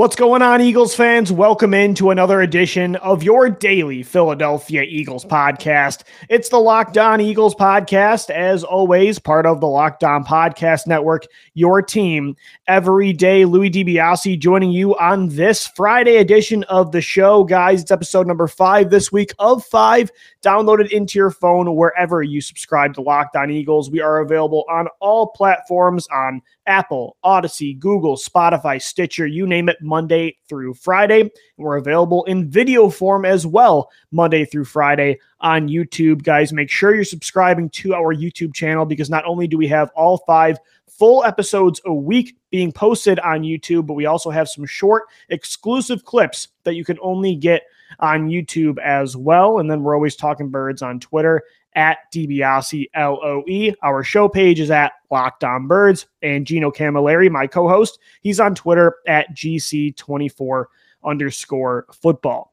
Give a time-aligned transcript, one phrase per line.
[0.00, 1.30] What's going on, Eagles fans?
[1.30, 6.04] Welcome into another edition of your daily Philadelphia Eagles podcast.
[6.30, 11.26] It's the Locked On Eagles podcast, as always, part of the Locked On Podcast Network,
[11.52, 12.34] your team
[12.66, 13.44] every day.
[13.44, 17.44] Louis DiBiase joining you on this Friday edition of the show.
[17.44, 20.10] Guys, it's episode number five this week of five.
[20.42, 23.90] Download it into your phone wherever you subscribe to Locked On Eagles.
[23.90, 29.76] We are available on all platforms on Apple, Audacy, Google, Spotify, Stitcher, you name it,
[29.80, 31.20] Monday through Friday.
[31.20, 36.22] And we're available in video form as well, Monday through Friday on YouTube.
[36.22, 39.90] Guys, make sure you're subscribing to our YouTube channel because not only do we have
[39.94, 44.66] all five full episodes a week being posted on YouTube, but we also have some
[44.66, 47.62] short exclusive clips that you can only get
[47.98, 49.58] on YouTube as well.
[49.58, 51.42] And then we're always talking birds on Twitter
[51.74, 53.74] at DiBiase LOE.
[53.82, 56.06] Our show page is at Locked On Birds.
[56.22, 60.64] And Gino Camilleri, my co host, he's on Twitter at GC24
[61.04, 62.52] underscore football.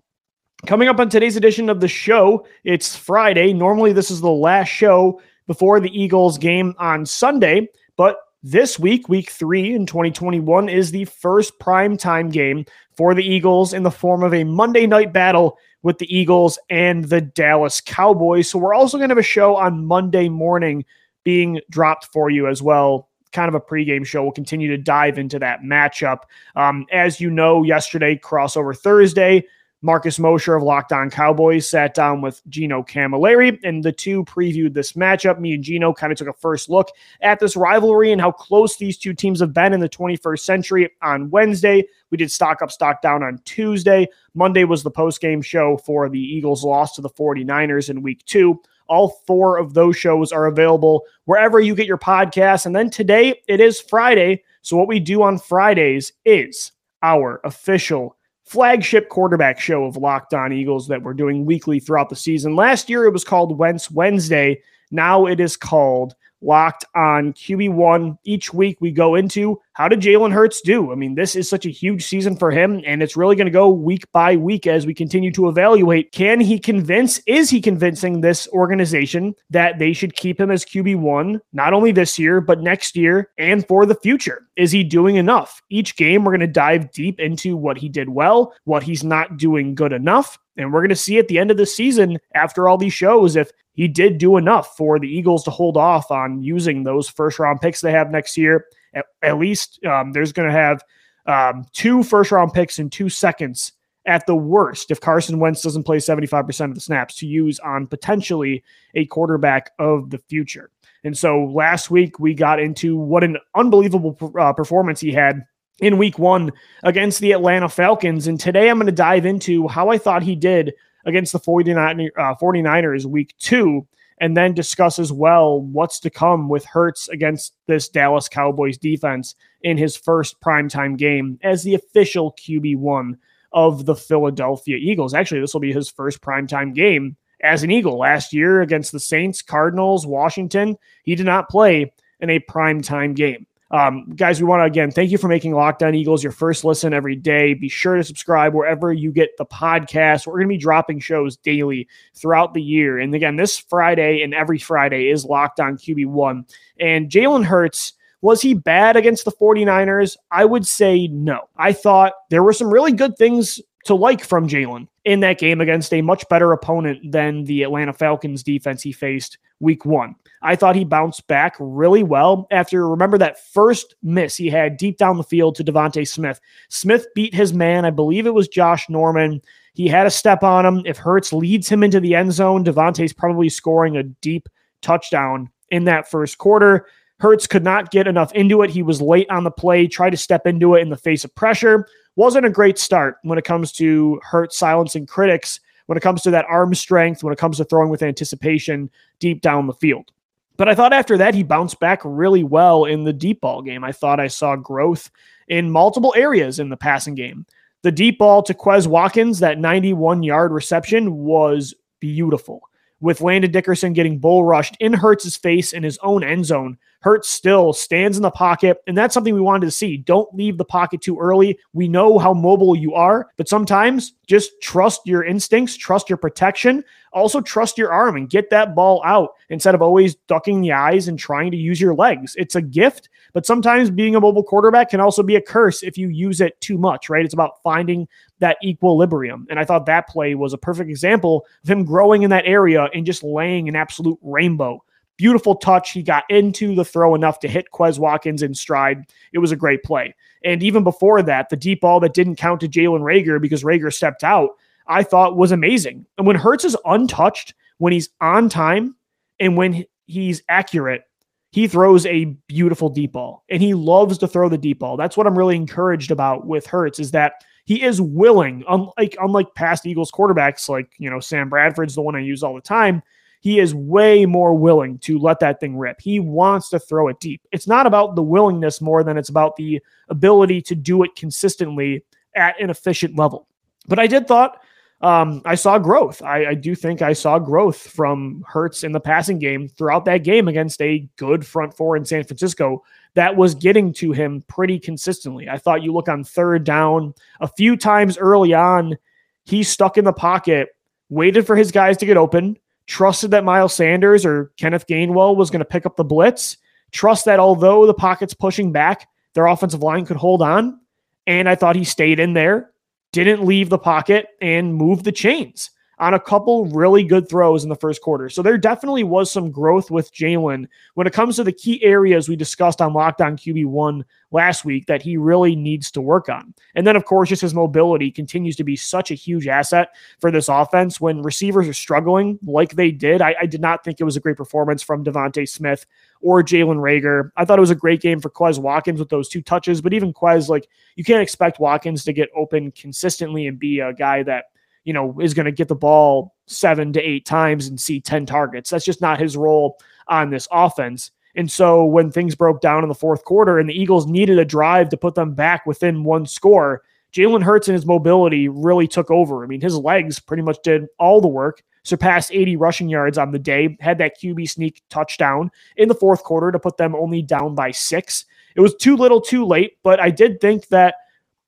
[0.65, 3.53] Coming up on today's edition of the show, it's Friday.
[3.53, 9.09] Normally, this is the last show before the Eagles game on Sunday, but this week,
[9.09, 13.91] week three in 2021, is the first prime time game for the Eagles in the
[13.91, 15.57] form of a Monday night battle
[15.87, 18.49] with the Eagles and the Dallas Cowboys.
[18.49, 20.83] So we're also going to have a show on Monday morning
[21.23, 23.07] being dropped for you as well.
[23.31, 24.21] Kind of a pregame show.
[24.21, 26.23] We'll continue to dive into that matchup.
[26.57, 29.45] Um, as you know, yesterday, crossover Thursday,
[29.83, 34.73] Marcus Mosher of Locked On Cowboys sat down with Gino Camilleri, and the two previewed
[34.73, 35.39] this matchup.
[35.39, 36.89] Me and Gino kind of took a first look
[37.21, 40.89] at this rivalry and how close these two teams have been in the 21st century
[41.03, 41.85] on Wednesday.
[42.09, 44.07] We did stock up, stock down on Tuesday.
[44.33, 48.25] Monday was the post game show for the Eagles' loss to the 49ers in week
[48.25, 48.59] two.
[48.87, 52.65] All four of those shows are available wherever you get your podcasts.
[52.65, 54.43] And then today, it is Friday.
[54.63, 56.71] So, what we do on Fridays is
[57.03, 58.16] our official
[58.47, 62.55] flagship quarterback show of Locked On Eagles that we're doing weekly throughout the season.
[62.55, 64.61] Last year it was called Wentz Wednesday.
[64.89, 68.17] Now it is called Locked On QB1.
[68.23, 70.91] Each week we go into how did Jalen Hurts do?
[70.91, 73.51] I mean, this is such a huge season for him, and it's really going to
[73.51, 76.11] go week by week as we continue to evaluate.
[76.11, 81.41] Can he convince, is he convincing this organization that they should keep him as QB1,
[81.53, 84.47] not only this year, but next year and for the future?
[84.55, 85.61] Is he doing enough?
[85.69, 89.37] Each game, we're going to dive deep into what he did well, what he's not
[89.37, 90.39] doing good enough.
[90.57, 93.35] And we're going to see at the end of the season, after all these shows,
[93.35, 97.37] if he did do enough for the Eagles to hold off on using those first
[97.37, 98.65] round picks they have next year
[98.97, 100.83] at, at least um, there's going to have
[101.25, 103.73] um, two first round picks in two seconds
[104.05, 107.87] at the worst if Carson Wentz doesn't play 75% of the snaps to use on
[107.87, 108.63] potentially
[108.95, 110.71] a quarterback of the future.
[111.03, 115.45] And so last week we got into what an unbelievable uh, performance he had
[115.79, 116.51] in week one
[116.83, 118.27] against the Atlanta Falcons.
[118.27, 120.73] And today I'm going to dive into how I thought he did
[121.05, 123.87] against the 49, uh, 49ers week two
[124.19, 129.35] and then discuss as well what's to come with Hurts against this Dallas Cowboys defense
[129.61, 133.17] in his first primetime game as the official QB1
[133.53, 135.13] of the Philadelphia Eagles.
[135.13, 137.97] Actually, this will be his first primetime game as an Eagle.
[137.97, 143.45] Last year against the Saints, Cardinals, Washington, he did not play in a primetime game.
[143.69, 146.63] Um, guys, we want to again thank you for making Locked On Eagles your first
[146.63, 147.53] listen every day.
[147.53, 150.25] Be sure to subscribe wherever you get the podcast.
[150.25, 152.97] We're going to be dropping shows daily throughout the year.
[152.97, 156.49] And again, this Friday and every Friday is Locked On QB1.
[156.79, 160.15] And Jalen Hurts, was he bad against the 49ers?
[160.31, 161.49] I would say no.
[161.57, 165.61] I thought there were some really good things to like from Jalen in that game
[165.61, 170.13] against a much better opponent than the Atlanta Falcons defense he faced week one.
[170.41, 174.97] I thought he bounced back really well after remember that first miss he had deep
[174.97, 176.41] down the field to DeVonta Smith.
[176.67, 179.41] Smith beat his man, I believe it was Josh Norman.
[179.75, 180.81] He had a step on him.
[180.85, 184.49] If Hurts leads him into the end zone, DeVonta's probably scoring a deep
[184.81, 186.85] touchdown in that first quarter.
[187.21, 188.71] Hurts could not get enough into it.
[188.71, 191.33] He was late on the play, tried to step into it in the face of
[191.33, 191.87] pressure.
[192.17, 196.31] Wasn't a great start when it comes to Hurt silencing critics, when it comes to
[196.31, 200.11] that arm strength, when it comes to throwing with anticipation deep down the field.
[200.57, 203.83] But I thought after that, he bounced back really well in the deep ball game.
[203.83, 205.11] I thought I saw growth
[205.47, 207.45] in multiple areas in the passing game.
[207.83, 212.61] The deep ball to Quez Watkins, that 91 yard reception, was beautiful.
[212.99, 217.29] With Landon Dickerson getting bull rushed in Hurts's face in his own end zone Hurts
[217.29, 219.97] still stands in the pocket, and that's something we wanted to see.
[219.97, 221.57] Don't leave the pocket too early.
[221.73, 226.83] We know how mobile you are, but sometimes just trust your instincts, trust your protection,
[227.13, 231.07] also trust your arm and get that ball out instead of always ducking the eyes
[231.07, 232.35] and trying to use your legs.
[232.37, 235.97] It's a gift, but sometimes being a mobile quarterback can also be a curse if
[235.97, 237.23] you use it too much, right?
[237.23, 238.07] It's about finding
[238.39, 239.47] that equilibrium.
[239.49, 242.89] And I thought that play was a perfect example of him growing in that area
[242.93, 244.83] and just laying an absolute rainbow
[245.17, 245.91] Beautiful touch.
[245.91, 249.05] He got into the throw enough to hit Quez Watkins in stride.
[249.33, 250.15] It was a great play.
[250.43, 253.93] And even before that, the deep ball that didn't count to Jalen Reagor because Reagor
[253.93, 254.51] stepped out,
[254.87, 256.05] I thought was amazing.
[256.17, 258.95] And when Hurts is untouched, when he's on time,
[259.39, 261.03] and when he's accurate,
[261.51, 263.43] he throws a beautiful deep ball.
[263.49, 264.97] And he loves to throw the deep ball.
[264.97, 269.53] That's what I'm really encouraged about with Hurts is that he is willing, unlike unlike
[269.55, 273.03] past Eagles quarterbacks, like you know Sam Bradford's the one I use all the time
[273.41, 276.01] he is way more willing to let that thing rip.
[276.01, 277.41] He wants to throw it deep.
[277.51, 282.03] It's not about the willingness more than it's about the ability to do it consistently
[282.35, 283.47] at an efficient level.
[283.87, 284.61] But I did thought
[285.01, 286.23] um, I saw growth.
[286.23, 290.23] I, I, do think I saw growth from Hurts in the passing game throughout that
[290.23, 294.79] game against a good front four in San Francisco that was getting to him pretty
[294.79, 295.47] consistently.
[295.49, 298.97] I thought you look on third down a few times early on,
[299.45, 300.69] he stuck in the pocket,
[301.09, 305.49] waited for his guys to get open, trusted that Miles Sanders or Kenneth Gainwell was
[305.49, 306.57] going to pick up the blitz,
[306.91, 310.79] trust that although the pocket's pushing back, their offensive line could hold on.
[311.27, 312.71] And I thought he stayed in there,
[313.11, 317.69] didn't leave the pocket, and moved the chains on a couple really good throws in
[317.69, 318.29] the first quarter.
[318.29, 322.29] So there definitely was some growth with Jalen when it comes to the key areas
[322.29, 326.53] we discussed on Locked On QB1 last week that he really needs to work on.
[326.75, 330.29] And then, of course, just his mobility continues to be such a huge asset for
[330.29, 331.01] this offense.
[331.01, 334.21] When receivers are struggling like they did, I, I did not think it was a
[334.21, 335.87] great performance from DeVonta Smith
[336.21, 337.31] or Jalen Reagor.
[337.37, 339.93] I thought it was a great game for Quez Watkins with those two touches, but
[339.93, 344.21] even Quez, like, you can't expect Watkins to get open consistently and be a guy
[344.23, 344.45] that
[344.87, 348.25] you know, is going to get the ball seven to eight times and see 10
[348.25, 348.69] targets.
[348.69, 351.11] That's just not his role on this offense.
[351.35, 354.45] And so when things broke down in the fourth quarter and the Eagles needed a
[354.45, 359.11] drive to put them back within one score, Jalen Hurts and his mobility really took
[359.11, 359.43] over.
[359.43, 363.33] I mean, his legs pretty much did all the work, surpassed 80 rushing yards on
[363.33, 367.21] the day, had that QB sneak touchdown in the fourth quarter to put them only
[367.21, 368.23] down by six.
[368.55, 370.95] It was too little too late, but I did think that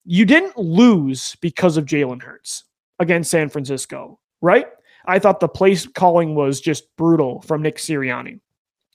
[0.03, 2.65] you didn't lose because of Jalen Hurts
[2.99, 4.67] against San Francisco, right?
[5.05, 8.39] I thought the place calling was just brutal from Nick Sirianni.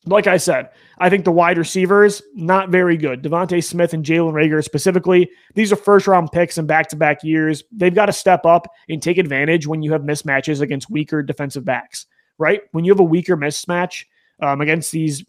[0.06, 0.68] Like I said,
[0.98, 3.22] I think the wide receivers, not very good.
[3.22, 7.24] DeVonta Smith and Jalen Reagor specifically, these are first round picks in back to back
[7.24, 7.64] years.
[7.72, 11.64] They've got to step up and take advantage when you have mismatches against weaker defensive
[11.64, 12.04] backs,
[12.36, 12.60] right?
[12.72, 14.04] When you have a weaker mismatch
[14.40, 15.24] um, against these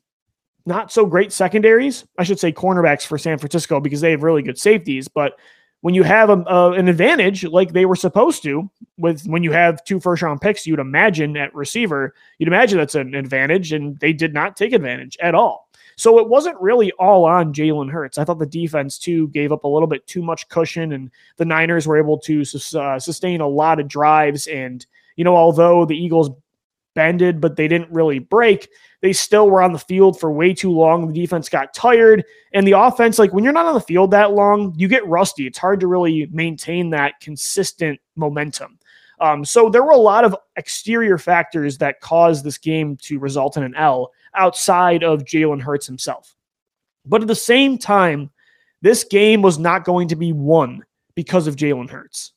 [0.66, 4.42] not so great secondaries, I should say cornerbacks for San Francisco because they have really
[4.42, 5.33] good safeties, but
[5.85, 8.67] when you have a, an advantage like they were supposed to
[8.97, 12.95] with when you have two first round picks you'd imagine at receiver you'd imagine that's
[12.95, 17.23] an advantage and they did not take advantage at all so it wasn't really all
[17.23, 18.17] on Jalen Hurts.
[18.17, 21.45] I thought the defense too gave up a little bit too much cushion, and the
[21.45, 22.43] Niners were able to
[22.77, 24.45] uh, sustain a lot of drives.
[24.47, 24.85] And
[25.15, 26.31] you know, although the Eagles
[26.95, 28.69] bended, but they didn't really break.
[29.01, 31.07] They still were on the field for way too long.
[31.07, 32.25] The defense got tired.
[32.54, 35.45] And the offense, like when you're not on the field that long, you get rusty.
[35.45, 38.80] It's hard to really maintain that consistent momentum.
[39.19, 43.57] Um, so there were a lot of exterior factors that caused this game to result
[43.57, 46.35] in an L outside of Jalen Hurts himself.
[47.06, 48.31] But at the same time,
[48.81, 50.83] this game was not going to be won
[51.16, 52.33] because of Jalen Hurts.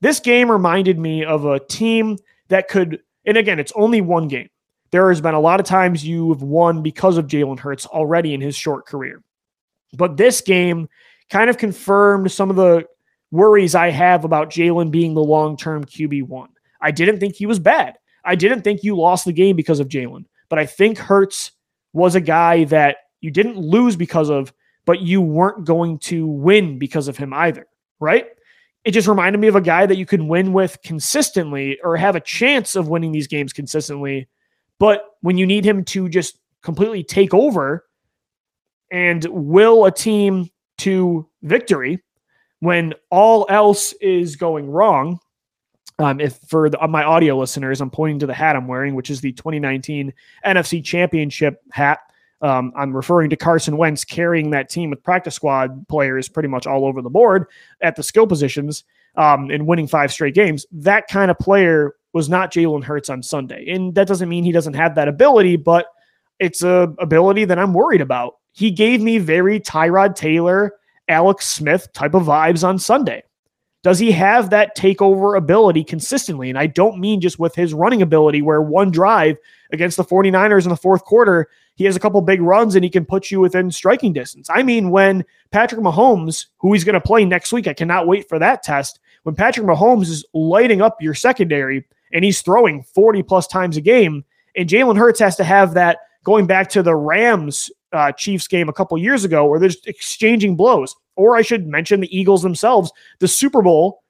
[0.00, 2.16] This game reminded me of a team
[2.48, 4.48] that could and again, it's only one game.
[4.90, 8.34] There has been a lot of times you have won because of Jalen Hurts already
[8.34, 9.22] in his short career.
[9.96, 10.88] But this game
[11.30, 12.86] kind of confirmed some of the
[13.30, 16.48] worries I have about Jalen being the long term QB1.
[16.80, 17.98] I didn't think he was bad.
[18.24, 21.52] I didn't think you lost the game because of Jalen, but I think Hurts
[21.92, 24.52] was a guy that you didn't lose because of,
[24.86, 27.68] but you weren't going to win because of him either,
[28.00, 28.26] right?
[28.84, 32.16] It just reminded me of a guy that you can win with consistently or have
[32.16, 34.28] a chance of winning these games consistently.
[34.78, 37.86] But when you need him to just completely take over
[38.90, 42.02] and will a team to victory
[42.60, 45.20] when all else is going wrong,
[45.98, 49.10] um, if for the, my audio listeners, I'm pointing to the hat I'm wearing, which
[49.10, 50.12] is the 2019
[50.46, 51.98] NFC Championship hat.
[52.42, 56.66] Um, I'm referring to Carson Wentz carrying that team with practice squad players pretty much
[56.66, 57.46] all over the board
[57.82, 58.84] at the skill positions
[59.16, 60.64] um, and winning five straight games.
[60.72, 63.68] That kind of player was not Jalen Hurts on Sunday.
[63.68, 65.86] And that doesn't mean he doesn't have that ability, but
[66.38, 68.36] it's a ability that I'm worried about.
[68.52, 70.74] He gave me very Tyrod Taylor,
[71.08, 73.22] Alex Smith type of vibes on Sunday.
[73.82, 76.50] Does he have that takeover ability consistently?
[76.50, 79.38] And I don't mean just with his running ability, where one drive
[79.72, 82.90] against the 49ers in the fourth quarter, he has a couple big runs and he
[82.90, 84.48] can put you within striking distance.
[84.50, 88.28] I mean, when Patrick Mahomes, who he's going to play next week, I cannot wait
[88.28, 89.00] for that test.
[89.22, 93.80] When Patrick Mahomes is lighting up your secondary and he's throwing 40 plus times a
[93.80, 94.24] game,
[94.56, 98.68] and Jalen Hurts has to have that going back to the Rams uh, Chiefs game
[98.68, 100.94] a couple years ago where they're just exchanging blows.
[101.16, 104.02] Or I should mention the Eagles themselves, the Super Bowl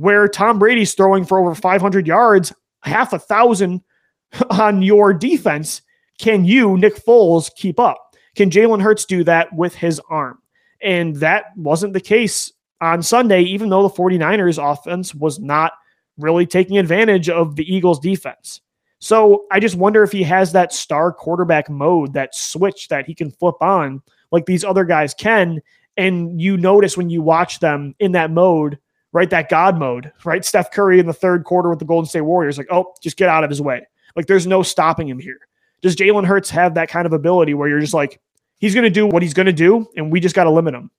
[0.00, 3.82] where Tom Brady's throwing for over 500 yards, half a thousand
[4.50, 5.82] on your defense.
[6.20, 8.14] Can you, Nick Foles, keep up?
[8.36, 10.38] Can Jalen Hurts do that with his arm?
[10.82, 15.72] And that wasn't the case on Sunday, even though the 49ers offense was not
[16.18, 18.60] really taking advantage of the Eagles defense.
[18.98, 23.14] So I just wonder if he has that star quarterback mode, that switch that he
[23.14, 25.62] can flip on like these other guys can.
[25.96, 28.78] And you notice when you watch them in that mode,
[29.14, 29.30] right?
[29.30, 30.44] That God mode, right?
[30.44, 33.30] Steph Curry in the third quarter with the Golden State Warriors, like, oh, just get
[33.30, 33.86] out of his way.
[34.14, 35.40] Like there's no stopping him here.
[35.82, 38.20] Does Jalen Hurts have that kind of ability where you're just like,
[38.58, 40.74] he's going to do what he's going to do, and we just got to limit
[40.74, 40.90] him,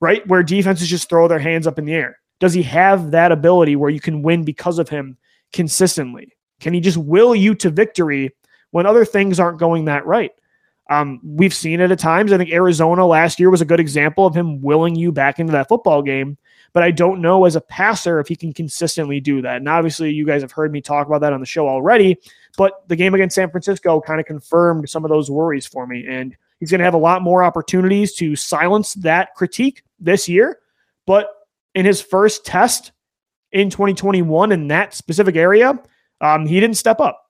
[0.00, 0.26] right?
[0.26, 2.18] Where defenses just throw their hands up in the air.
[2.40, 5.16] Does he have that ability where you can win because of him
[5.52, 6.32] consistently?
[6.60, 8.30] Can he just will you to victory
[8.70, 10.30] when other things aren't going that right?
[10.90, 12.32] Um, we've seen it at times.
[12.32, 15.52] I think Arizona last year was a good example of him willing you back into
[15.52, 16.36] that football game.
[16.72, 19.56] But I don't know as a passer if he can consistently do that.
[19.56, 22.18] And obviously, you guys have heard me talk about that on the show already.
[22.56, 26.06] But the game against San Francisco kind of confirmed some of those worries for me.
[26.08, 30.58] And he's going to have a lot more opportunities to silence that critique this year.
[31.06, 31.28] But
[31.74, 32.92] in his first test
[33.52, 35.78] in 2021 in that specific area,
[36.20, 37.21] um, he didn't step up.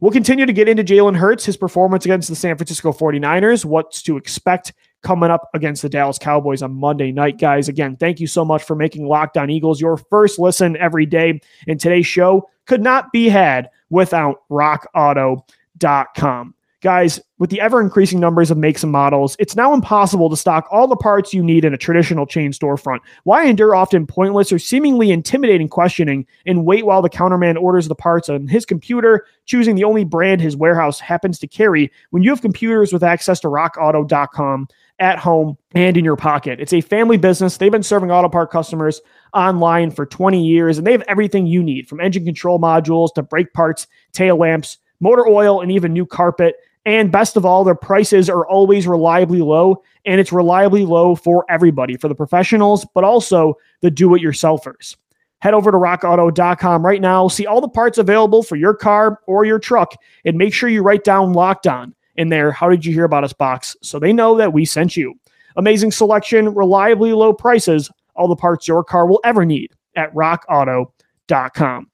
[0.00, 4.00] We'll continue to get into Jalen Hurts, his performance against the San Francisco 49ers, what's
[4.02, 7.68] to expect coming up against the Dallas Cowboys on Monday night, guys.
[7.68, 11.40] Again, thank you so much for making Locked On Eagles your first listen every day.
[11.66, 16.54] And today's show could not be had without rockauto.com.
[16.80, 20.68] Guys, with the ever increasing numbers of makes and models, it's now impossible to stock
[20.70, 23.00] all the parts you need in a traditional chain storefront.
[23.24, 27.96] Why endure often pointless or seemingly intimidating questioning and wait while the counterman orders the
[27.96, 32.30] parts on his computer, choosing the only brand his warehouse happens to carry when you
[32.30, 34.68] have computers with access to rockauto.com
[35.00, 36.60] at home and in your pocket?
[36.60, 37.56] It's a family business.
[37.56, 39.00] They've been serving auto part customers
[39.34, 43.22] online for 20 years and they have everything you need from engine control modules to
[43.24, 46.56] brake parts, tail lamps, motor oil, and even new carpet.
[46.88, 51.44] And best of all, their prices are always reliably low, and it's reliably low for
[51.50, 54.96] everybody, for the professionals, but also the do it yourselfers.
[55.40, 59.44] Head over to rockauto.com right now, see all the parts available for your car or
[59.44, 59.92] your truck,
[60.24, 62.50] and make sure you write down locked on in there.
[62.52, 65.12] How did you hear about us box so they know that we sent you?
[65.56, 71.90] Amazing selection, reliably low prices, all the parts your car will ever need at rockauto.com.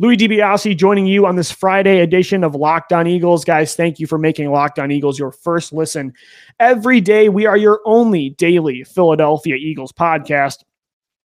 [0.00, 3.44] Louis DiBiase joining you on this Friday edition of Locked On Eagles.
[3.44, 6.14] Guys, thank you for making Locked On Eagles your first listen.
[6.58, 10.64] Every day, we are your only daily Philadelphia Eagles podcast.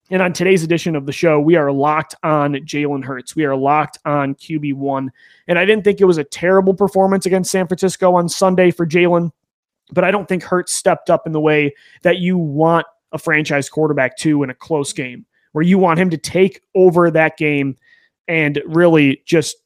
[0.10, 3.34] And on today's edition of the show, we are locked on Jalen Hurts.
[3.34, 5.08] We are locked on QB1.
[5.48, 8.86] And I didn't think it was a terrible performance against San Francisco on Sunday for
[8.86, 9.32] Jalen,
[9.94, 13.70] but I don't think Hurts stepped up in the way that you want a franchise
[13.70, 17.77] quarterback to in a close game, where you want him to take over that game
[18.27, 19.58] and really just,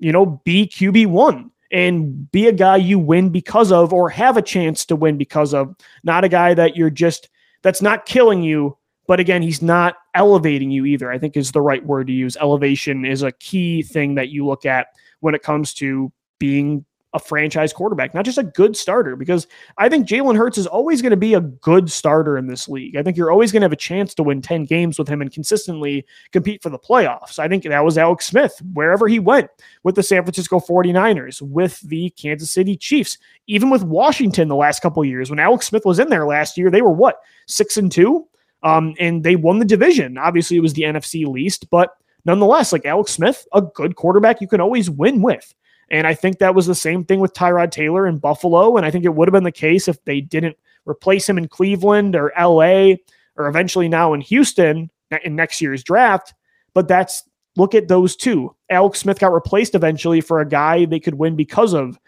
[0.00, 4.42] you know, be QB1 and be a guy you win because of or have a
[4.42, 7.28] chance to win because of, not a guy that you're just,
[7.62, 8.76] that's not killing you.
[9.08, 12.36] But again, he's not elevating you either, I think is the right word to use.
[12.36, 14.88] Elevation is a key thing that you look at
[15.20, 16.84] when it comes to being
[17.16, 19.46] a franchise quarterback, not just a good starter, because
[19.78, 22.94] I think Jalen Hurts is always going to be a good starter in this league.
[22.94, 25.22] I think you're always going to have a chance to win 10 games with him
[25.22, 27.38] and consistently compete for the playoffs.
[27.38, 29.48] I think that was Alex Smith, wherever he went
[29.82, 34.82] with the San Francisco 49ers, with the Kansas City Chiefs, even with Washington the last
[34.82, 35.30] couple years.
[35.30, 38.28] When Alex Smith was in there last year, they were what, six and two?
[38.62, 40.18] Um, and they won the division.
[40.18, 41.96] Obviously, it was the NFC least, but
[42.26, 45.54] nonetheless, like Alex Smith, a good quarterback you can always win with.
[45.90, 48.76] And I think that was the same thing with Tyrod Taylor in Buffalo.
[48.76, 51.48] And I think it would have been the case if they didn't replace him in
[51.48, 52.94] Cleveland or LA
[53.36, 54.90] or eventually now in Houston
[55.24, 56.34] in next year's draft.
[56.74, 57.24] But that's
[57.56, 58.54] look at those two.
[58.70, 61.98] Alex Smith got replaced eventually for a guy they could win because of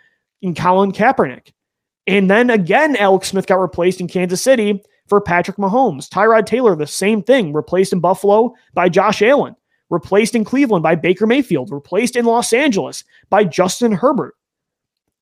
[0.42, 1.52] in Colin Kaepernick.
[2.06, 6.08] And then again, Alex Smith got replaced in Kansas City for Patrick Mahomes.
[6.08, 9.56] Tyrod Taylor, the same thing, replaced in Buffalo by Josh Allen
[9.90, 14.34] replaced in Cleveland by Baker Mayfield, replaced in Los Angeles by Justin Herbert.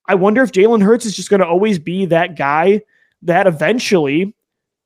[0.07, 2.83] I wonder if Jalen Hurts is just going to always be that guy
[3.23, 4.35] that eventually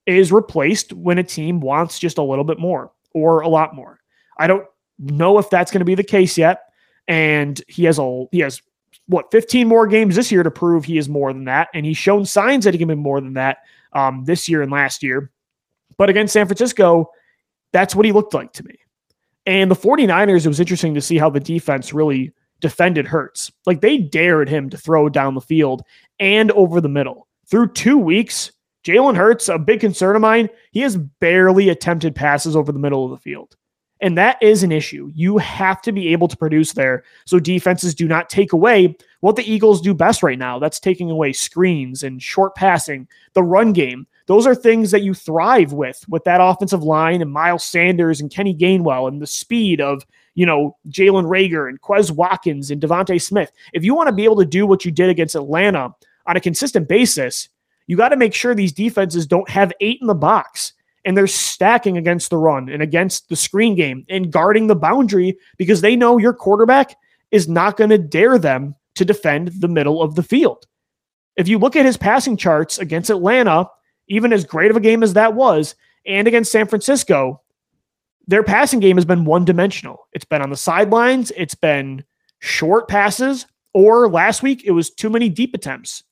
[0.07, 4.01] is replaced when a team wants just a little bit more or a lot more.
[4.39, 4.67] I don't
[4.99, 6.63] know if that's going to be the case yet.
[7.09, 8.63] And he has a he has
[9.07, 11.97] what 15 more games this year to prove he is more than that, and he's
[11.97, 13.59] shown signs that he can be more than that
[13.93, 15.31] um, this year and last year.
[15.97, 17.11] But against San Francisco,
[17.73, 18.79] that's what he looked like to me.
[19.47, 23.51] And the 49ers, it was interesting to see how the defense really defended Hurts.
[23.67, 25.83] Like they dared him to throw down the field
[26.19, 27.27] and over the middle.
[27.47, 28.53] Through two weeks,
[28.85, 33.05] Jalen Hurts, a big concern of mine, he has barely attempted passes over the middle
[33.05, 33.57] of the field.
[34.03, 35.11] And that is an issue.
[35.15, 39.37] You have to be able to produce there so defenses do not take away what
[39.37, 40.59] the Eagles do best right now.
[40.59, 44.07] That's taking away screens and short passing, the run game.
[44.27, 48.31] Those are things that you thrive with, with that offensive line and Miles Sanders and
[48.31, 53.21] Kenny Gainwell and the speed of, you know, Jalen Reagor and Quez Watkins and DeVonta
[53.21, 53.51] Smith.
[53.73, 55.95] If you want to be able to do what you did against Atlanta
[56.27, 57.49] on a consistent basis,
[57.87, 60.75] you got to make sure these defenses don't have eight in the box
[61.05, 65.37] and they're stacking against the run and against the screen game and guarding the boundary
[65.57, 66.95] because they know your quarterback
[67.31, 70.67] is not going to dare them to defend the middle of the field.
[71.37, 73.67] If you look at his passing charts against Atlanta,
[74.11, 75.75] even as great of a game as that was,
[76.05, 77.41] and against San Francisco,
[78.27, 80.09] their passing game has been one dimensional.
[80.13, 82.05] It's been on the sidelines, it's been
[82.41, 86.03] short passes, or last week it was too many deep attempts.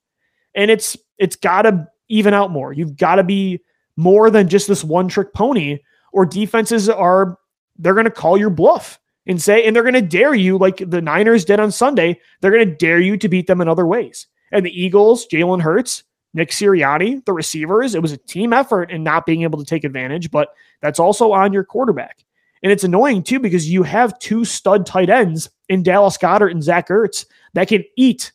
[0.55, 2.73] And it's it's got to even out more.
[2.73, 3.61] You've got to be
[3.97, 5.79] more than just this one trick pony,
[6.13, 7.37] or defenses are
[7.77, 11.45] they're to call your bluff and say, and they're to dare you like the Niners
[11.45, 12.21] did on Sunday.
[12.41, 14.27] They're to dare you to beat them in other ways.
[14.53, 16.05] And the Eagles, Jalen Hurts,
[16.35, 19.85] Nick Sirianni, the receivers, it was a team effort in not being able to take
[19.85, 20.49] advantage, but
[20.83, 22.25] that's also on your quarterback.
[22.63, 26.63] And it's annoying too because you have two stud tight ends in Dallas Goedert and
[26.63, 28.33] Zach Ertz that can eat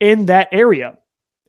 [0.00, 0.98] in that area.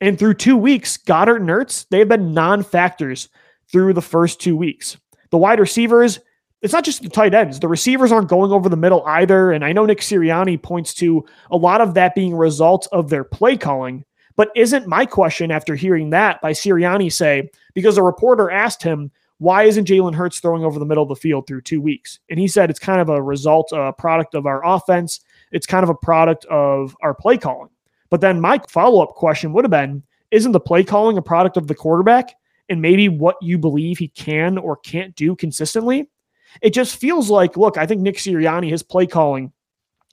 [0.02, 3.30] And through two weeks, Goedert and Ertz, they've been non factors
[3.72, 4.98] through the first two weeks.
[5.32, 6.20] The wide receivers,
[6.62, 7.60] it's not just the tight ends.
[7.60, 9.52] The receivers aren't going over the middle either.
[9.52, 13.10] And I know Nick Sirianni points to a lot of that being a result of
[13.10, 14.04] their play calling.
[14.38, 19.12] But isn't my question after hearing that by Sirianni say, because a reporter asked him,
[19.40, 22.20] why isn't Jalen Hurts throwing over the middle of the field through two weeks?
[22.30, 25.20] And he said it's kind of a result, a product of our offense.
[25.52, 27.70] It's kind of a product of our play calling.
[28.10, 31.58] But then my follow up question would have been, isn't the play calling a product
[31.58, 32.34] of the quarterback?
[32.70, 36.10] and maybe what you believe he can or can't do consistently.
[36.62, 39.52] It just feels like, look, I think Nick Sirianni, his play calling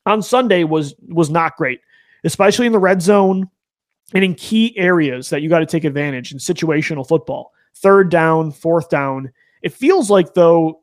[0.07, 1.81] on Sunday was was not great,
[2.25, 3.49] especially in the red zone
[4.13, 7.53] and in key areas that you got to take advantage in situational football.
[7.77, 9.33] Third down, fourth down.
[9.63, 10.81] It feels like though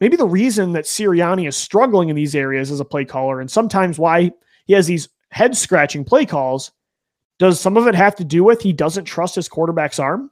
[0.00, 3.50] maybe the reason that Sirianni is struggling in these areas as a play caller and
[3.50, 4.32] sometimes why
[4.66, 6.72] he has these head scratching play calls
[7.38, 10.30] does some of it have to do with he doesn't trust his quarterback's arm?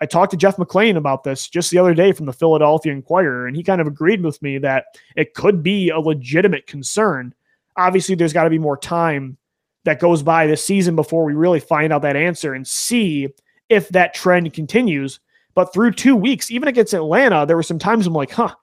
[0.00, 3.46] I talked to Jeff McLane about this just the other day from the Philadelphia Inquirer,
[3.46, 7.34] and he kind of agreed with me that it could be a legitimate concern.
[7.76, 9.38] Obviously, there's got to be more time
[9.86, 13.28] that goes by this season before we really find out that answer and see
[13.70, 15.18] if that trend continues.
[15.54, 18.54] But through two weeks, even against Atlanta, there were some times I'm like, huh,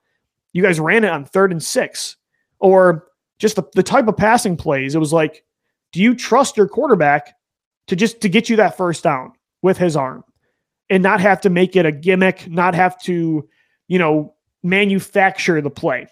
[0.54, 2.18] you guys ran it on third and six.
[2.60, 3.08] Or
[3.40, 4.94] just the, the type of passing plays.
[4.94, 5.44] It was like,
[5.92, 7.36] do you trust your quarterback
[7.88, 9.34] to just to get you that first down
[9.64, 10.24] with his arm?
[10.90, 13.48] and not have to make it a gimmick, not have to,
[13.88, 16.08] you know, manufacture the play.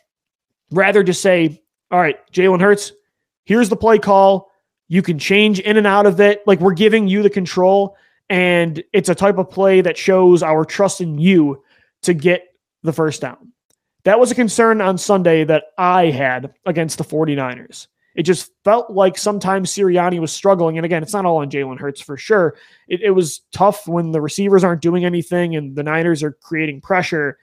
[0.71, 2.91] Rather just say, all right, Jalen Hurts,
[3.45, 4.50] here's the play call.
[4.91, 6.45] You can change in and out of it.
[6.45, 7.95] Like we're giving you the control.
[8.29, 11.63] And it's a type of play that shows our trust in you
[12.01, 13.53] to get the first down.
[14.03, 17.87] That was a concern on Sunday that I had against the 49ers.
[18.15, 20.77] It just felt like sometimes Sirianni was struggling.
[20.77, 22.57] And again, it's not all on Jalen Hurts for sure.
[22.89, 26.81] It, it, was tough when the receivers aren't doing anything and the Niners are creating
[26.81, 27.37] pressure.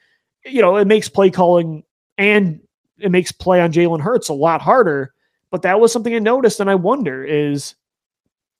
[0.44, 1.82] You know, it makes play calling
[2.18, 2.60] and
[2.98, 5.14] it makes play on Jalen Hurts a lot harder.
[5.50, 7.74] But that was something I noticed, and I wonder is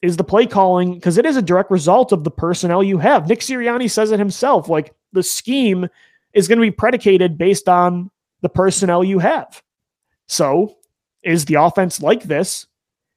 [0.01, 3.29] is the play calling because it is a direct result of the personnel you have.
[3.29, 5.89] Nick Sirianni says it himself, like the scheme
[6.33, 8.11] is going to be predicated based on
[8.43, 9.61] the personnel you have.
[10.29, 10.77] So
[11.23, 12.67] is the offense like this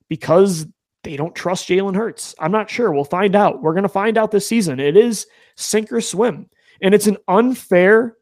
[0.09, 0.65] because
[1.03, 2.33] they don't trust Jalen Hurts?
[2.39, 2.91] I'm not sure.
[2.91, 3.61] We'll find out.
[3.61, 4.79] We're going to find out this season.
[4.79, 6.49] It is sink or swim.
[6.81, 8.17] And it's an unfair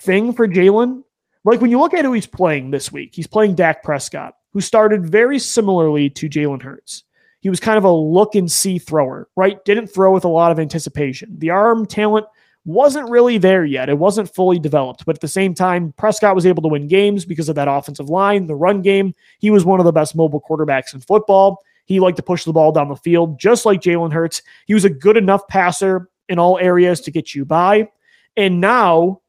[0.00, 1.02] thing for Jalen.
[1.44, 4.60] Like when you look at who he's playing this week, he's playing Dak Prescott, who
[4.60, 7.04] started very similarly to Jalen Hurts.
[7.40, 9.64] He was kind of a look and see thrower, right?
[9.64, 11.38] Didn't throw with a lot of anticipation.
[11.38, 12.26] The arm talent
[12.64, 13.88] wasn't really there yet.
[13.88, 15.06] It wasn't fully developed.
[15.06, 18.10] But at the same time, Prescott was able to win games because of that offensive
[18.10, 19.14] line, the run game.
[19.38, 21.62] He was one of the best mobile quarterbacks in football.
[21.86, 24.42] He liked to push the ball down the field, just like Jalen Hurts.
[24.66, 27.88] He was a good enough passer in all areas to get you by.
[28.36, 29.22] And now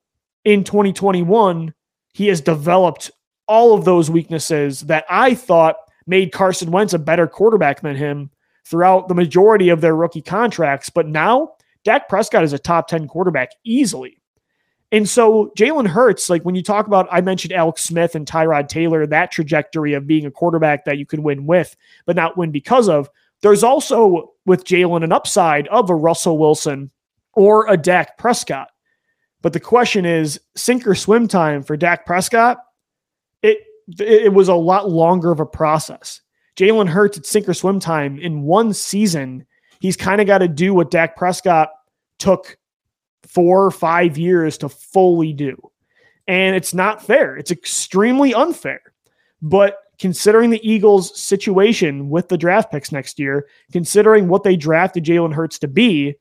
[0.43, 1.73] in 2021,
[2.13, 3.11] he has developed
[3.47, 5.75] all of those weaknesses that I thought
[6.07, 8.31] made Carson Wentz a better quarterback than him
[8.65, 10.89] throughout the majority of their rookie contracts.
[10.89, 14.21] But now Dak Prescott is a top 10 quarterback easily.
[14.91, 18.67] And so Jalen Hurts, like when you talk about, I mentioned Alex Smith and Tyrod
[18.67, 21.75] Taylor, that trajectory of being a quarterback that you could win with,
[22.05, 23.09] but not win because of.
[23.41, 26.91] There's also with Jalen an upside of a Russell Wilson
[27.33, 28.67] or a Dak Prescott.
[29.41, 32.57] But the question is, sink or swim time for Dak Prescott.
[33.41, 33.59] It
[33.99, 36.21] it was a lot longer of a process.
[36.55, 39.45] Jalen Hurts at sink or swim time in one season.
[39.79, 41.69] He's kind of got to do what Dak Prescott
[42.19, 42.57] took
[43.23, 45.57] four or five years to fully do.
[46.27, 47.35] And it's not fair.
[47.35, 48.81] It's extremely unfair.
[49.41, 55.05] But considering the Eagles' situation with the draft picks next year, considering what they drafted
[55.05, 56.15] Jalen Hurts to be,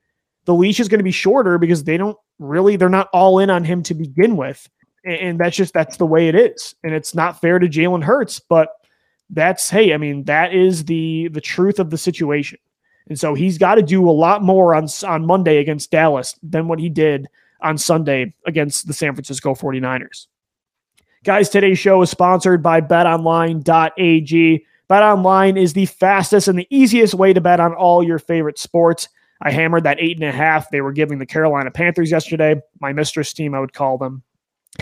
[0.46, 3.50] the leash is going to be shorter because they don't really, they're not all in
[3.50, 4.68] on him to begin with.
[5.04, 6.74] And that's just, that's the way it is.
[6.84, 8.68] And it's not fair to Jalen Hurts, but
[9.30, 12.58] that's, hey, I mean, that is the, the truth of the situation.
[13.08, 16.68] And so he's got to do a lot more on, on Monday against Dallas than
[16.68, 17.28] what he did
[17.62, 20.26] on Sunday against the San Francisco 49ers.
[21.24, 24.64] Guys, today's show is sponsored by betonline.ag.
[24.88, 29.08] BetOnline is the fastest and the easiest way to bet on all your favorite sports.
[29.42, 32.60] I hammered that eight and a half they were giving the Carolina Panthers yesterday.
[32.80, 34.22] My mistress team, I would call them.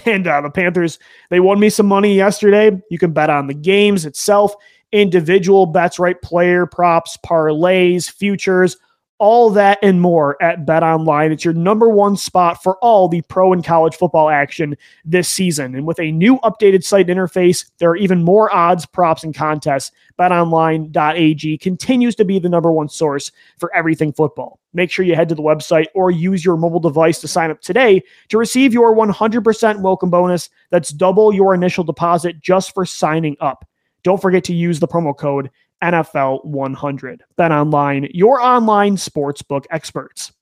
[0.05, 0.98] And uh, the Panthers,
[1.31, 2.81] they won me some money yesterday.
[2.90, 4.55] You can bet on the games itself
[4.92, 6.20] individual bets, right?
[6.22, 8.77] Player props, parlays, futures,
[9.18, 11.33] all that and more at Bet Online.
[11.33, 15.74] It's your number one spot for all the pro and college football action this season.
[15.74, 19.92] And with a new updated site interface, there are even more odds, props, and contests.
[20.18, 24.61] BetOnline.ag continues to be the number one source for everything football.
[24.72, 27.61] Make sure you head to the website or use your mobile device to sign up
[27.61, 30.50] today to receive your 100% welcome bonus.
[30.70, 33.66] That's double your initial deposit just for signing up.
[34.04, 35.50] Don't forget to use the promo code
[35.83, 37.21] NFL100.
[37.37, 40.33] Bet online, your online sportsbook experts.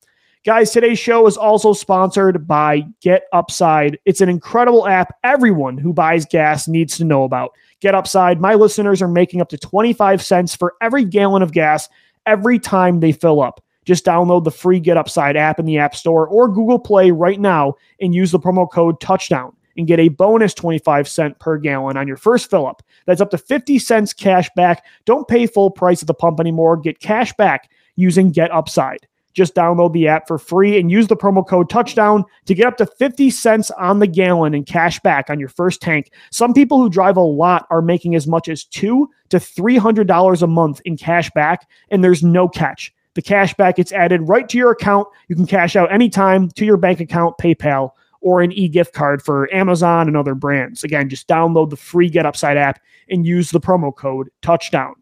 [0.44, 3.98] Guys, today's show is also sponsored by Get Upside.
[4.04, 7.50] It's an incredible app everyone who buys gas needs to know about.
[7.80, 11.88] Get Upside, my listeners are making up to 25 cents for every gallon of gas
[12.26, 13.60] every time they fill up.
[13.84, 17.40] Just download the free Get Upside app in the App Store or Google Play right
[17.40, 21.96] now and use the promo code touchdown and get a bonus 25 cent per gallon
[21.96, 22.82] on your first fill up.
[23.06, 24.84] That's up to 50 cents cash back.
[25.04, 26.76] Don't pay full price at the pump anymore.
[26.76, 29.06] Get cash back using Get Upside.
[29.36, 32.78] Just download the app for free and use the promo code touchdown to get up
[32.78, 36.10] to 50 cents on the gallon and cash back on your first tank.
[36.30, 40.46] Some people who drive a lot are making as much as two to $300 a
[40.46, 42.94] month in cash back, and there's no catch.
[43.12, 45.06] The cash back gets added right to your account.
[45.28, 49.52] You can cash out anytime to your bank account, PayPal, or an e-gift card for
[49.54, 50.84] Amazon and other brands.
[50.84, 54.94] Again, just download the free Get Upside app and use the promo code touchdown.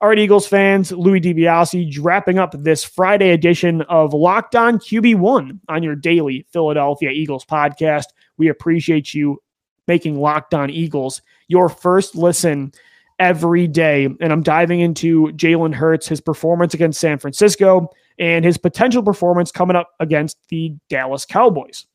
[0.00, 5.60] All right, Eagles fans, Louis DiBiase wrapping up this Friday edition of Locked On QB1
[5.68, 8.06] on your daily Philadelphia Eagles podcast.
[8.36, 9.40] We appreciate you
[9.86, 12.72] making Locked On Eagles your first listen
[13.20, 14.06] every day.
[14.06, 19.52] And I'm diving into Jalen Hurts, his performance against San Francisco, and his potential performance
[19.52, 21.86] coming up against the Dallas Cowboys.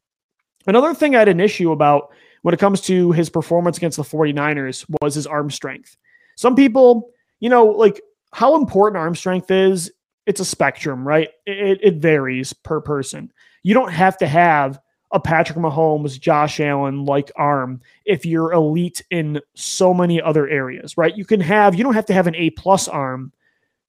[0.68, 4.04] Another thing I had an issue about when it comes to his performance against the
[4.04, 5.98] 49ers was his arm strength.
[6.36, 8.02] Some people, you know, like
[8.34, 9.92] how important arm strength is,
[10.26, 11.30] it's a spectrum, right?
[11.46, 13.32] It, it varies per person.
[13.64, 14.80] You don't have to have
[15.12, 20.98] a Patrick Mahomes, Josh Allen like arm if you're elite in so many other areas,
[20.98, 21.16] right?
[21.16, 23.32] You can have, you don't have to have an A plus arm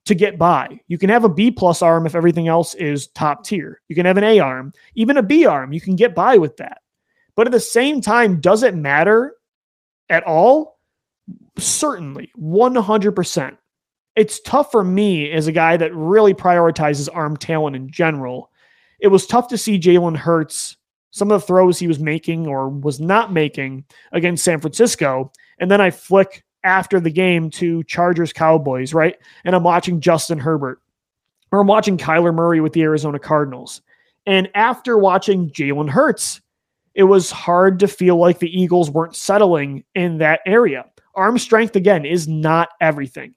[0.08, 0.80] to get by.
[0.88, 3.80] You can have a B plus arm if everything else is top tier.
[3.88, 5.72] You can have an A arm, even a B arm.
[5.72, 6.82] You can get by with that.
[7.36, 9.34] But at the same time, does it matter
[10.08, 10.80] at all?
[11.58, 13.56] Certainly, 100%.
[14.16, 18.50] It's tough for me as a guy that really prioritizes arm talent in general.
[19.00, 20.76] It was tough to see Jalen Hurts,
[21.10, 25.30] some of the throws he was making or was not making against San Francisco.
[25.60, 29.16] And then I flick after the game to Chargers Cowboys, right?
[29.44, 30.80] And I'm watching Justin Herbert
[31.50, 33.82] or I'm watching Kyler Murray with the Arizona Cardinals.
[34.26, 36.40] And after watching Jalen Hurts,
[36.94, 40.84] it was hard to feel like the Eagles weren't settling in that area.
[41.14, 43.34] Arm strength again is not everything,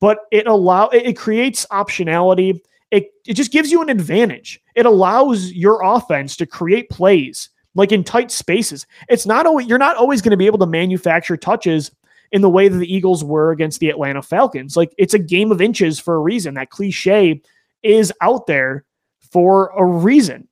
[0.00, 2.60] but it allow it creates optionality.
[2.90, 4.60] It, it just gives you an advantage.
[4.74, 8.86] It allows your offense to create plays like in tight spaces.
[9.08, 11.90] It's not always you're not always going to be able to manufacture touches
[12.34, 14.76] in the way that the Eagles were against the Atlanta Falcons.
[14.76, 16.54] Like it's a game of inches for a reason.
[16.54, 17.40] That cliche
[17.84, 18.84] is out there
[19.30, 20.48] for a reason.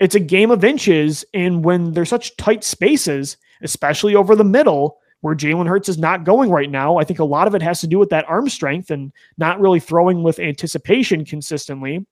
[0.00, 1.24] It's a game of inches.
[1.32, 6.24] And when there's such tight spaces, especially over the middle, where Jalen Hurts is not
[6.24, 8.50] going right now, I think a lot of it has to do with that arm
[8.50, 12.04] strength and not really throwing with anticipation consistently.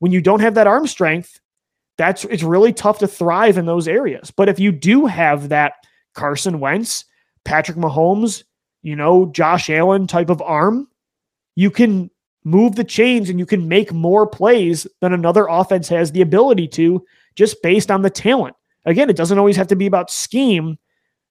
[0.00, 1.40] When you don't have that arm strength,
[1.96, 4.30] that's it's really tough to thrive in those areas.
[4.30, 5.72] But if you do have that
[6.12, 7.06] Carson Wentz,
[7.44, 8.44] Patrick Mahomes,
[8.88, 10.88] you know, Josh Allen type of arm,
[11.54, 12.10] you can
[12.44, 16.66] move the chains and you can make more plays than another offense has the ability
[16.68, 18.56] to just based on the talent.
[18.86, 20.78] Again, it doesn't always have to be about scheme.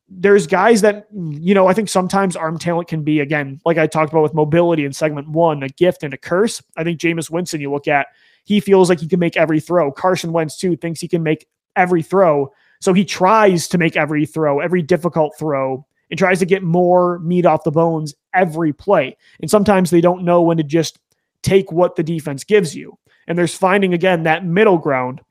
[0.07, 3.87] There's guys that, you know, I think sometimes arm talent can be, again, like I
[3.87, 6.61] talked about with mobility in segment one, a gift and a curse.
[6.77, 8.05] I think Jameis Winston, you look at,
[8.43, 9.91] he feels like he can make every throw.
[9.91, 12.53] Carson Wentz, too, thinks he can make every throw.
[12.81, 17.19] So he tries to make every throw, every difficult throw, and tries to get more
[17.19, 19.17] meat off the bones every play.
[19.41, 20.99] And sometimes they don't know when to just
[21.41, 22.97] take what the defense gives you.
[23.27, 25.21] And there's finding again that middle ground.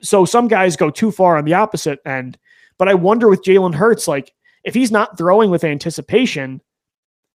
[0.00, 2.38] So some guys go too far on the opposite end.
[2.78, 4.32] But I wonder with Jalen Hurts, like
[4.64, 6.60] if he's not throwing with anticipation,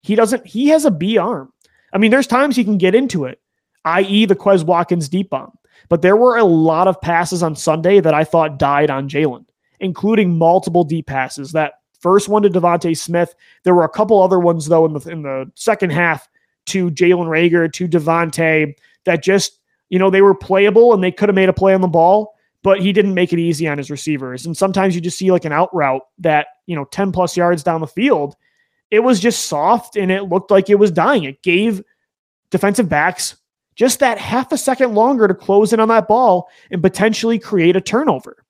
[0.03, 1.53] he doesn't, he has a B arm.
[1.93, 3.41] I mean, there's times he can get into it,
[3.85, 5.53] i.e., the Quez Watkins deep bomb.
[5.89, 9.45] But there were a lot of passes on Sunday that I thought died on Jalen,
[9.81, 13.35] including multiple deep passes that First one to DeVonta Smith.
[13.65, 16.29] There were a couple other ones though in the in the second half
[16.67, 21.29] to Jalen Reagor to DeVonta that just you know they were playable and they could
[21.29, 23.91] have made a play on the ball, but he didn't make it easy on his
[23.91, 24.47] receivers.
[24.47, 27.63] And sometimes you just see like an out route that you know ten plus yards
[27.63, 28.37] down the field,
[28.91, 31.25] it was just soft and it looked like it was dying.
[31.25, 31.83] It gave
[32.51, 33.37] defensive backs
[33.75, 37.77] just that half a second longer to close in on that ball and potentially create
[37.77, 38.46] a turnover.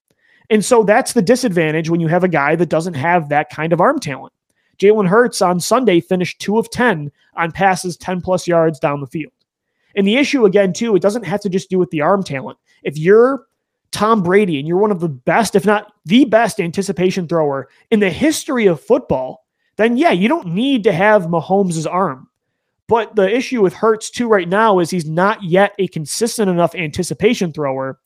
[0.51, 3.73] And so that's the disadvantage when you have a guy that doesn't have that kind
[3.73, 4.33] of arm talent.
[4.79, 9.07] Jalen Hurts on Sunday finished two of 10 on passes 10 plus yards down the
[9.07, 9.33] field.
[9.95, 12.59] And the issue, again, too, it doesn't have to just do with the arm talent.
[12.83, 13.47] If you're
[13.93, 18.01] Tom Brady and you're one of the best, if not the best anticipation thrower in
[18.01, 22.29] the history of football, then yeah, you don't need to have Mahomes' arm.
[22.89, 26.75] But the issue with Hurts, too, right now is he's not yet a consistent enough
[26.75, 27.99] anticipation thrower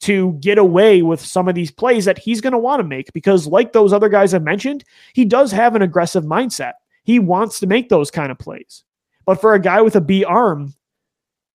[0.00, 3.12] to get away with some of these plays that he's going to want to make
[3.12, 6.74] because, like those other guys I mentioned, he does have an aggressive mindset.
[7.04, 8.84] He wants to make those kind of plays.
[9.24, 10.74] But for a guy with a B arm,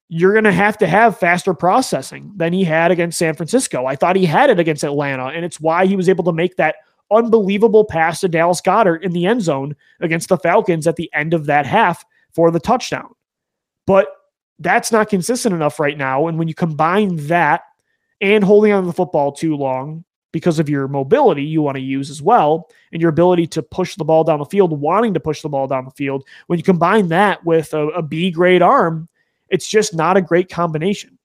[0.09, 3.85] you're going to have to have faster processing than he had against San Francisco.
[3.85, 6.57] I thought he had it against Atlanta, and it's why he was able to make
[6.57, 6.75] that
[7.11, 11.33] unbelievable pass to Dallas Goedert in the end zone against the Falcons at the end
[11.33, 13.13] of that half for the touchdown.
[13.85, 14.07] But
[14.59, 16.27] that's not consistent enough right now.
[16.27, 17.61] And when you combine that
[18.21, 21.81] and holding on to the football too long because of your mobility you want to
[21.81, 25.19] use as well and your ability to push the ball down the field, wanting to
[25.19, 26.25] push the ball down the field.
[26.47, 29.09] When you combine that with a, a B grade arm,
[29.49, 31.17] it's just not a great combination.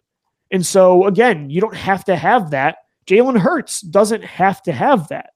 [0.51, 2.79] And so, again, you don't have to have that.
[3.07, 5.31] Jalen Hurts doesn't have to have that.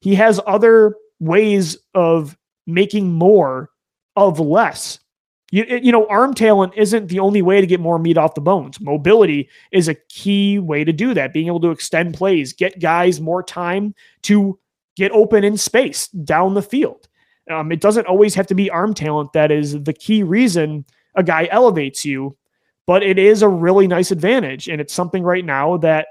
[0.00, 3.70] He has other ways of making more
[4.16, 4.98] of less.
[5.54, 8.40] You, you know, arm talent isn't the only way to get more meat off the
[8.40, 8.80] bones.
[8.80, 11.32] Mobility is a key way to do that.
[11.32, 14.58] Being able to extend plays, get guys more time to
[14.96, 17.06] get open in space down the field.
[17.48, 21.22] Um, it doesn't always have to be arm talent that is the key reason a
[21.22, 22.36] guy elevates you,
[22.84, 24.66] but it is a really nice advantage.
[24.66, 26.08] And it's something right now that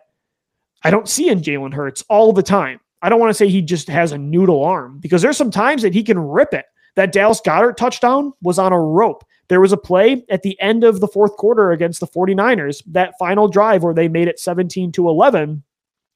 [0.84, 2.80] I don't see in Jalen Hurts all the time.
[3.02, 5.82] I don't want to say he just has a noodle arm because there's some times
[5.82, 6.64] that he can rip it.
[6.96, 9.24] That Dallas Goedert touchdown was on a rope.
[9.48, 13.18] There was a play at the end of the fourth quarter against the 49ers, that
[13.20, 15.64] final drive where they made it 17 to 11,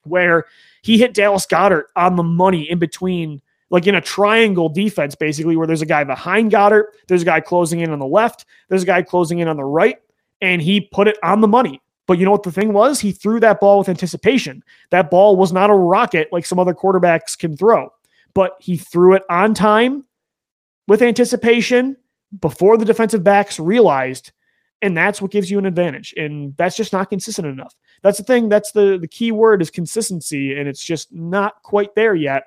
[0.03, 0.45] where
[0.81, 5.55] he hit Dallas Goedert on the money in between, like in a triangle defense, basically,
[5.57, 8.83] where there's a guy behind Goedert, there's a guy closing in on the left, there's
[8.83, 9.97] a guy closing in on the right,
[10.41, 11.81] and he put it on the money.
[12.07, 13.01] But you know what the thing was?
[13.01, 14.63] He threw that ball with anticipation.
[14.91, 17.91] That ball was not a rocket like some other quarterbacks can throw,
[18.33, 20.05] but he threw it on time
[20.87, 21.97] with anticipation
[22.39, 24.31] before the defensive backs realized,
[24.81, 26.13] and that's what gives you an advantage.
[26.17, 27.75] And that's just not consistent enough.
[28.03, 28.49] That's the thing.
[28.49, 32.43] That's the the key word is consistency, and it's just not quite there yet.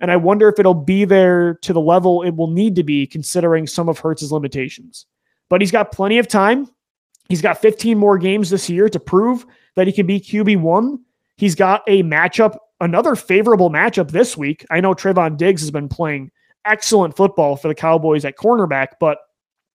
[0.00, 3.06] And I wonder if it'll be there to the level it will need to be,
[3.06, 5.06] considering some of Hurts's limitations.
[5.48, 6.68] But he's got plenty of time.
[7.28, 11.04] He's got 15 more games this year to prove that he can be QB one.
[11.36, 14.66] He's got a matchup, another favorable matchup this week.
[14.70, 16.30] I know Trevon Diggs has been playing
[16.64, 19.18] excellent football for the Cowboys at cornerback, but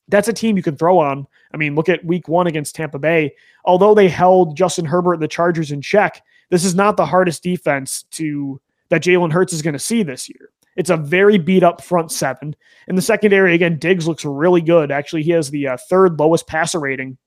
[0.07, 1.27] that's a team you can throw on.
[1.53, 3.35] I mean, look at week one against Tampa Bay.
[3.65, 7.43] Although they held Justin Herbert and the Chargers in check, this is not the hardest
[7.43, 10.49] defense to that Jalen Hurts is going to see this year.
[10.77, 12.55] It's a very beat up front seven.
[12.87, 14.91] In the secondary, again, Diggs looks really good.
[14.91, 17.17] Actually, he has the uh, third lowest passer rating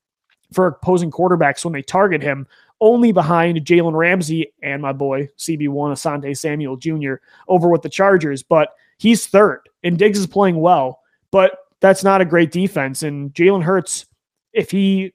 [0.53, 2.47] for opposing quarterbacks when they target him,
[2.81, 7.15] only behind Jalen Ramsey and my boy CB1 Asante Samuel Jr.
[7.49, 8.43] over with the Chargers.
[8.43, 8.71] But
[9.01, 11.01] he's third, and Diggs is playing well.
[11.33, 13.03] But that's not a great defense.
[13.03, 14.07] And Jalen Hurts,
[14.53, 15.13] if he,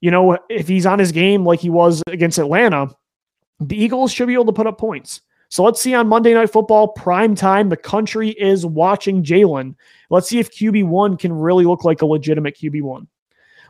[0.00, 2.88] you know, if he's on his game like he was against Atlanta,
[3.60, 5.22] the Eagles should be able to put up points.
[5.48, 7.68] So let's see on Monday Night Football, prime time.
[7.68, 9.74] The country is watching Jalen.
[10.10, 13.06] Let's see if QB1 can really look like a legitimate QB1.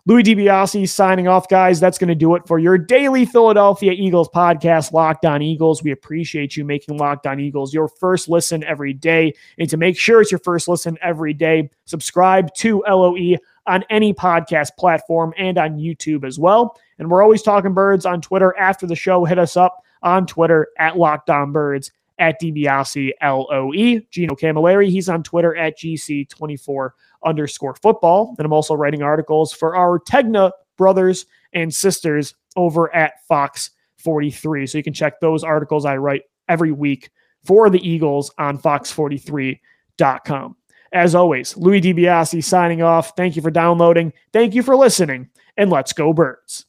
[0.08, 1.80] Louis DiBiase signing off, guys.
[1.80, 5.82] That's going to do it for your daily Philadelphia Eagles podcast, Locked On Eagles.
[5.82, 9.32] We appreciate you making Locked On Eagles your first listen every day.
[9.58, 14.14] And to make sure it's your first listen every day, subscribe to LOE on any
[14.14, 16.78] podcast platform and on YouTube as well.
[17.00, 19.24] And we're always talking birds on Twitter after the show.
[19.24, 24.00] Hit us up on Twitter at Locked On Birds at DiBiase LOE.
[24.10, 26.90] Gino Camilleri, he's on Twitter at GC24
[27.24, 28.34] underscore football.
[28.38, 34.66] And I'm also writing articles for our Tegna brothers and sisters over at Fox 43.
[34.66, 37.10] So you can check those articles I write every week
[37.44, 40.56] for the Eagles on fox43.com.
[40.92, 43.12] As always, Louis DiBiase signing off.
[43.16, 44.12] Thank you for downloading.
[44.32, 45.28] Thank you for listening.
[45.56, 46.66] And let's go, birds.